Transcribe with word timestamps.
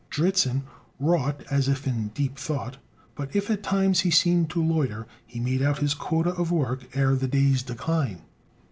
Dritzhn 0.09 0.63
wrought 0.99 1.43
as 1.51 1.69
if 1.69 1.85
in 1.85 2.07
deep 2.15 2.35
thought; 2.35 2.77
but 3.13 3.35
if 3.35 3.51
at 3.51 3.61
times 3.61 3.99
he 3.99 4.09
seemed 4.09 4.49
to 4.49 4.63
loiter, 4.63 5.05
he 5.27 5.39
made 5.39 5.61
out 5.61 5.77
his 5.77 5.93
quota 5.93 6.31
of 6.31 6.51
work 6.51 6.89
ere 6.97 7.15
the 7.15 7.27
day's 7.27 7.61
decline. 7.61 8.23